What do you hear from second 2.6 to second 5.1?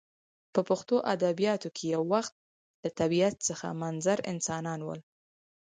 له طبیعت څخه منظر انسانان ول.